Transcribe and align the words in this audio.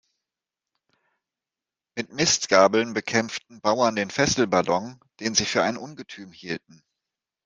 Mit 1.95 2.11
Mistgabeln 2.11 2.95
bekämpften 2.95 3.61
Bauern 3.61 3.95
den 3.95 4.09
Fesselballon, 4.09 4.99
den 5.19 5.35
Sie 5.35 5.45
für 5.45 5.61
ein 5.61 5.77
Ungetüm 5.77 6.31
hielten. 6.31 6.81